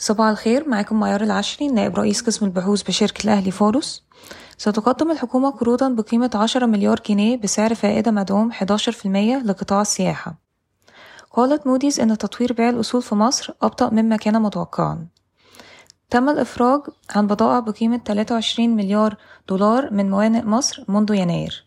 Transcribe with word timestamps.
صباح 0.00 0.26
الخير 0.28 0.68
معاكم 0.68 1.00
معيار 1.00 1.22
العشري 1.22 1.68
نائب 1.68 1.96
رئيس 1.96 2.22
قسم 2.22 2.46
البحوث 2.46 2.82
بشركة 2.82 3.24
الأهلي 3.24 3.50
فاروس. 3.50 4.04
ستقدم 4.58 5.10
الحكومة 5.10 5.50
قروضا 5.50 5.88
بقيمة 5.88 6.30
10 6.34 6.66
مليار 6.66 7.00
جنيه 7.08 7.36
بسعر 7.36 7.74
فائدة 7.74 8.10
مدعوم 8.10 8.52
11% 8.52 9.42
لقطاع 9.44 9.80
السياحة. 9.80 10.38
قالت 11.30 11.66
موديز 11.66 12.00
إن 12.00 12.18
تطوير 12.18 12.52
بيع 12.52 12.68
الأصول 12.68 13.02
في 13.02 13.14
مصر 13.14 13.54
أبطأ 13.62 13.90
مما 13.90 14.16
كان 14.16 14.42
متوقعا. 14.42 15.06
تم 16.10 16.28
الإفراج 16.28 16.80
عن 17.14 17.26
بضائع 17.26 17.60
بقيمة 17.60 18.00
23 18.06 18.76
مليار 18.76 19.16
دولار 19.48 19.92
من 19.92 20.10
موانئ 20.10 20.44
مصر 20.44 20.84
منذ 20.88 21.14
يناير. 21.14 21.64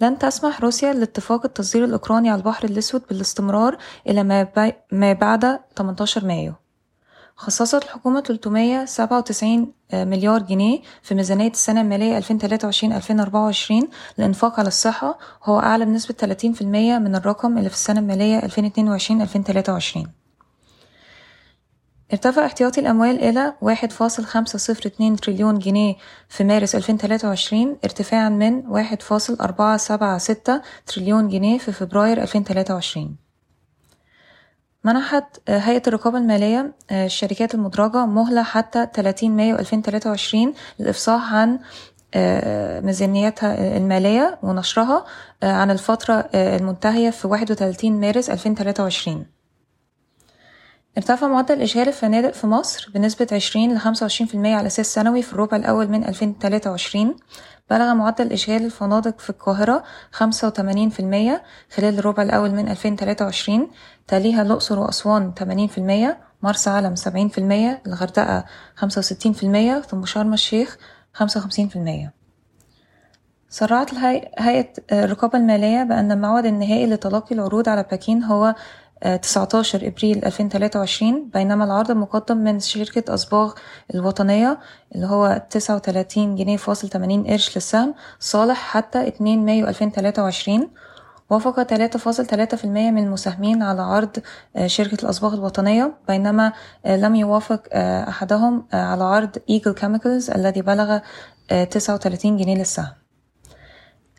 لن 0.00 0.18
تسمح 0.18 0.60
روسيا 0.60 0.92
لاتفاق 0.92 1.44
التصدير 1.44 1.84
الأوكراني 1.84 2.30
على 2.30 2.38
البحر 2.38 2.64
الأسود 2.64 3.02
بالاستمرار 3.10 3.78
إلى. 4.06 4.22
ما 4.92 5.12
بعد 5.12 5.58
18 5.76 6.24
مايو. 6.24 6.54
خصصت 7.36 7.84
الحكومة 7.84 8.20
397 8.20 9.72
مليار 9.92 10.42
جنيه 10.42 10.80
في 11.02 11.14
ميزانية 11.14 11.50
السنة 11.50 11.80
المالية 11.80 12.20
2023-2024 12.20 12.24
للإنفاق 14.18 14.58
على 14.60 14.68
الصحة. 14.68 15.18
وهو 15.42 15.60
أعلى 15.60 15.84
بنسبة 15.84 16.14
30% 16.14 16.62
من 16.98 17.14
الرقم 17.16 17.58
اللي 17.58 17.68
في 17.68 17.74
السنة 17.74 18.00
المالية 18.00 18.40
2022-2023 18.40 20.06
ارتفع 22.12 22.46
احتياطي 22.46 22.80
الأموال 22.80 23.18
إلى 23.24 23.54
1.502 23.64 25.20
تريليون 25.22 25.58
جنيه 25.58 25.94
في 26.28 26.44
مارس 26.44 26.74
2023 26.76 27.76
ارتفاعا 27.84 28.28
من 28.28 28.62
1.476 28.62 30.60
تريليون 30.86 31.28
جنيه 31.28 31.58
في 31.58 31.72
فبراير 31.72 32.22
2023 32.22 33.25
منحت 34.86 35.24
هيئة 35.48 35.82
الرقابة 35.86 36.18
المالية 36.18 36.72
الشركات 36.92 37.54
المدرجة 37.54 38.06
مهلة 38.06 38.42
حتى 38.42 38.88
30 38.94 39.30
مايو 39.30 39.56
2023 39.58 40.54
للإفصاح 40.80 41.34
عن 41.34 41.58
ميزانيتها 42.84 43.76
المالية 43.76 44.38
ونشرها 44.42 45.04
عن 45.42 45.70
الفترة 45.70 46.28
المنتهية 46.34 47.10
في 47.10 47.26
31 47.26 48.00
مارس 48.00 48.30
2023 48.30 49.26
ارتفع 50.98 51.28
معدل 51.28 51.62
إشغال 51.62 51.88
الفنادق 51.88 52.30
في 52.30 52.46
مصر 52.46 52.90
بنسبة 52.94 53.26
20 53.32 53.74
ل 53.74 53.80
25% 53.80 54.34
على 54.34 54.66
أساس 54.66 54.94
سنوي 54.94 55.22
في 55.22 55.32
الربع 55.32 55.56
الأول 55.56 55.88
من 55.88 56.04
2023 56.04 57.16
بلغ 57.70 57.94
معدل 57.94 58.32
إشغال 58.32 58.64
الفنادق 58.64 59.18
في 59.18 59.30
القاهرة 59.30 59.84
85% 60.14 60.20
خلال 61.74 61.98
الربع 61.98 62.22
الأول 62.22 62.50
من 62.50 62.68
2023 62.68 63.70
تليها 64.08 64.42
الأقصر 64.42 64.78
وأسوان 64.78 65.32
80% 66.12 66.16
مرسى 66.42 66.70
علم 66.70 66.94
70% 66.96 67.38
الغردقة 67.86 68.44
65% 68.80 69.86
ثم 69.86 70.04
شرم 70.04 70.32
الشيخ 70.32 70.78
55% 71.22 71.26
سرعت 73.48 73.94
هيئة 74.38 74.72
الرقابة 74.92 75.38
المالية 75.38 75.82
بأن 75.82 76.12
الموعد 76.12 76.46
النهائي 76.46 76.86
لتلقي 76.86 77.34
العروض 77.34 77.68
على 77.68 77.82
باكين 77.82 78.24
هو 78.24 78.54
19 79.22 79.86
إبريل 79.86 80.24
2023 80.24 81.28
بينما 81.34 81.64
العرض 81.64 81.90
المقدم 81.90 82.36
من 82.36 82.60
شركة 82.60 83.14
أصباغ 83.14 83.52
الوطنية 83.94 84.58
اللي 84.94 85.06
هو 85.06 85.46
39 85.50 86.34
جنيه 86.36 86.56
فاصل 86.56 86.88
80 86.88 87.26
قرش 87.26 87.56
للسهم 87.56 87.94
صالح 88.20 88.56
حتى 88.56 89.08
2 89.08 89.44
مايو 89.44 89.68
2023 89.68 90.68
وافق 91.30 91.62
3.3% 91.62 92.64
من 92.64 92.98
المساهمين 93.04 93.62
على 93.62 93.82
عرض 93.82 94.16
شركة 94.66 95.04
الأصباغ 95.04 95.34
الوطنية 95.34 95.94
بينما 96.08 96.52
لم 96.86 97.14
يوافق 97.14 97.62
أحدهم 98.08 98.66
على 98.72 99.04
عرض 99.04 99.36
Eagle 99.50 99.72
Chemicals 99.72 100.30
الذي 100.30 100.62
بلغ 100.62 100.98
39 101.70 102.36
جنيه 102.36 102.56
للسهم. 102.58 103.05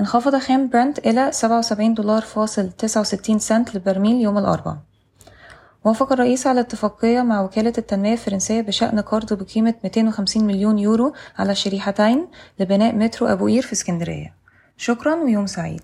انخفض 0.00 0.36
خام 0.36 0.68
برنت 0.68 0.98
إلى 0.98 1.32
77 1.32 1.94
دولار 1.94 2.22
فاصل 2.22 2.70
69 2.70 3.38
سنت 3.38 3.74
للبرميل 3.74 4.20
يوم 4.20 4.38
الأربعاء. 4.38 4.76
وافق 5.84 6.12
الرئيس 6.12 6.46
على 6.46 6.60
اتفاقية 6.60 7.22
مع 7.22 7.42
وكالة 7.42 7.72
التنمية 7.78 8.12
الفرنسية 8.12 8.60
بشأن 8.60 9.00
قرض 9.00 9.32
بقيمة 9.42 9.74
250 9.84 10.44
مليون 10.44 10.78
يورو 10.78 11.12
على 11.38 11.54
شريحتين 11.54 12.28
لبناء 12.60 12.94
مترو 12.94 13.28
أبو 13.28 13.46
قير 13.46 13.62
في 13.62 13.72
اسكندرية. 13.72 14.34
شكرا 14.76 15.14
ويوم 15.14 15.46
سعيد. 15.46 15.82